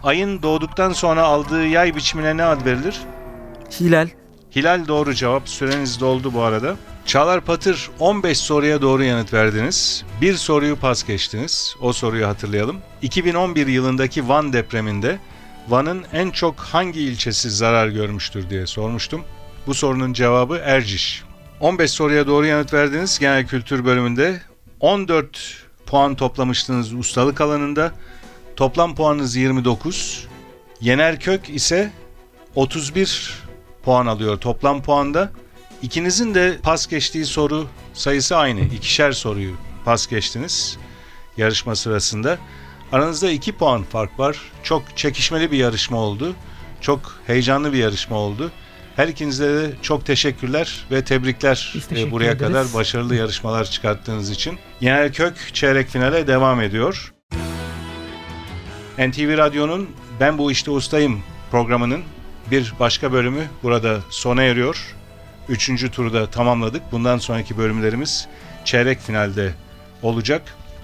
ayın 0.04 0.42
doğduktan 0.42 0.94
sonra 0.94 1.24
aldığı 1.24 1.68
yay 1.68 1.96
biçimine 1.96 2.38
ne 2.38 2.44
ad 2.44 2.66
verilir? 2.66 3.00
Hilal. 3.80 4.08
Hilal 4.56 4.88
doğru 4.88 5.14
cevap. 5.14 5.50
Süreniz 5.50 6.00
doldu 6.00 6.34
bu 6.34 6.42
arada. 6.42 6.76
Çağlar 7.06 7.42
Patır 7.42 7.90
15 8.00 8.38
soruya 8.38 8.82
doğru 8.82 9.04
yanıt 9.04 9.34
verdiniz. 9.34 10.04
Bir 10.22 10.34
soruyu 10.34 10.76
pas 10.76 11.04
geçtiniz. 11.04 11.76
O 11.82 11.94
soruyu 11.94 12.28
hatırlayalım. 12.28 12.78
2011 13.02 13.68
yılındaki 13.68 14.28
Van 14.28 14.54
depreminde 14.54 15.20
Van'ın 15.70 16.04
en 16.14 16.32
çok 16.32 16.60
hangi 16.60 17.02
ilçesi 17.02 17.52
zarar 17.52 17.88
görmüştür 17.88 18.50
diye 18.50 18.68
sormuştum. 18.68 19.22
Bu 19.68 19.74
sorunun 19.74 20.14
cevabı 20.14 20.62
Erciş. 20.64 21.24
15 21.60 21.92
soruya 21.92 22.28
doğru 22.28 22.46
yanıt 22.46 22.74
verdiniz 22.74 23.20
genel 23.20 23.48
kültür 23.48 23.86
bölümünde. 23.86 24.42
14 24.80 25.64
puan 25.86 26.16
toplamıştınız 26.16 26.94
ustalık 26.94 27.42
alanında. 27.42 27.92
Toplam 28.56 28.96
puanınız 28.96 29.36
29. 29.36 30.28
Yener 30.82 31.20
Kök 31.20 31.50
ise 31.50 31.92
31 32.56 33.34
puan 33.84 34.06
alıyor 34.06 34.38
toplam 34.40 34.82
puanda. 34.84 35.32
İkinizin 35.82 36.36
de 36.36 36.58
pas 36.64 36.88
geçtiği 36.88 37.26
soru 37.26 37.68
sayısı 37.94 38.38
aynı. 38.38 38.60
İkişer 38.62 39.12
soruyu 39.12 39.56
pas 39.86 40.08
geçtiniz 40.08 40.78
yarışma 41.38 41.76
sırasında. 41.76 42.38
Aranızda 42.92 43.30
2 43.32 43.52
puan 43.58 43.84
fark 43.84 44.20
var. 44.20 44.38
Çok 44.64 44.98
çekişmeli 44.98 45.52
bir 45.52 45.58
yarışma 45.58 45.98
oldu. 45.98 46.36
Çok 46.82 47.16
heyecanlı 47.28 47.74
bir 47.74 47.78
yarışma 47.78 48.18
oldu. 48.18 48.52
Her 48.96 49.08
ikinize 49.08 49.48
de 49.48 49.72
çok 49.82 50.06
teşekkürler 50.06 50.86
ve 50.92 51.04
tebrikler 51.04 51.72
Biz 51.76 51.86
e, 51.86 51.88
teşekkür 51.88 52.12
buraya 52.12 52.32
ederiz. 52.32 52.48
kadar 52.48 52.74
başarılı 52.74 53.16
yarışmalar 53.16 53.66
çıkarttığınız 53.66 54.30
için. 54.30 54.60
Yener 54.82 55.14
Kök 55.14 55.54
çeyrek 55.54 55.90
finale 55.90 56.28
devam 56.28 56.62
ediyor. 56.62 57.13
NTV 58.98 59.38
Radyo'nun 59.38 59.90
Ben 60.20 60.38
Bu 60.38 60.52
İşte 60.52 60.72
Ustayım 60.72 61.20
programının 61.52 62.02
bir 62.52 62.74
başka 62.80 63.12
bölümü 63.12 63.48
burada 63.64 64.00
sona 64.10 64.44
eriyor. 64.44 64.96
Üçüncü 65.50 65.92
turu 65.92 66.14
da 66.14 66.28
tamamladık. 66.28 66.82
Bundan 66.92 67.18
sonraki 67.18 67.58
bölümlerimiz 67.58 68.28
çeyrek 68.66 69.00
finalde 69.00 69.54
olacak. 70.02 70.42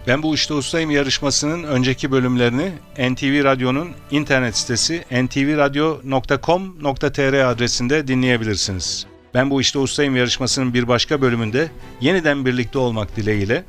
Ben 0.08 0.24
Bu 0.24 0.36
İşte 0.36 0.54
Ustayım 0.54 0.92
yarışmasının 0.92 1.64
önceki 1.64 2.12
bölümlerini 2.12 2.72
NTV 2.98 3.44
Radyo'nun 3.44 3.92
internet 4.12 4.58
sitesi 4.58 5.04
ntvradio.com.tr 5.12 7.50
adresinde 7.50 8.08
dinleyebilirsiniz. 8.08 9.06
Ben 9.34 9.50
Bu 9.50 9.62
İşte 9.62 9.80
Ustayım 9.80 10.16
yarışmasının 10.16 10.74
bir 10.74 10.88
başka 10.88 11.22
bölümünde 11.22 11.72
yeniden 12.02 12.46
birlikte 12.46 12.80
olmak 12.80 13.16
dileğiyle 13.16 13.64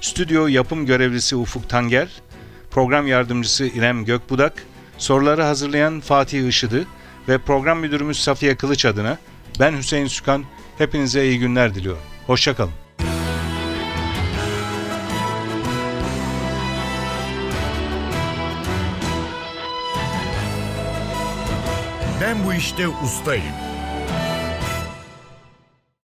stüdyo 0.00 0.46
yapım 0.46 0.86
görevlisi 0.86 1.36
Ufuk 1.36 1.68
Tanger, 1.68 2.08
program 2.72 3.06
yardımcısı 3.06 3.66
İrem 3.66 4.04
Gökbudak, 4.04 4.62
soruları 4.98 5.42
hazırlayan 5.42 6.00
Fatih 6.00 6.48
Işıdı 6.48 6.86
ve 7.28 7.38
program 7.38 7.78
müdürümüz 7.78 8.20
Safiye 8.20 8.56
Kılıç 8.56 8.84
adına 8.84 9.18
ben 9.60 9.76
Hüseyin 9.76 10.06
Sükan 10.06 10.44
hepinize 10.78 11.24
iyi 11.24 11.38
günler 11.38 11.74
diliyorum. 11.74 12.02
Hoşçakalın. 12.26 12.72
Ben 22.20 22.44
bu 22.46 22.54
işte 22.54 22.88
ustayım. 22.88 23.71